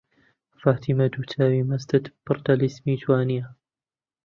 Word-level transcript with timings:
فاتمە 0.61 1.05
دوو 1.13 1.23
چاوی 1.31 1.67
مەستت 1.69 2.03
پڕ 2.25 2.37
تەلیسمی 2.47 2.99
جوانییە 3.01 3.45